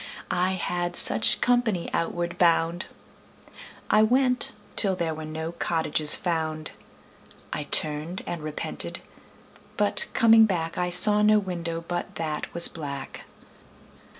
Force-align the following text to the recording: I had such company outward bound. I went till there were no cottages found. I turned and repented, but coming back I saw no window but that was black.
I 0.31 0.53
had 0.53 0.95
such 0.95 1.41
company 1.41 1.87
outward 1.93 2.39
bound. 2.39 2.87
I 3.91 4.01
went 4.01 4.51
till 4.75 4.95
there 4.95 5.13
were 5.13 5.25
no 5.25 5.51
cottages 5.51 6.15
found. 6.15 6.71
I 7.53 7.65
turned 7.65 8.23
and 8.25 8.41
repented, 8.41 9.01
but 9.77 10.07
coming 10.13 10.47
back 10.47 10.75
I 10.75 10.89
saw 10.89 11.21
no 11.21 11.37
window 11.37 11.85
but 11.87 12.15
that 12.15 12.51
was 12.51 12.67
black. 12.67 13.25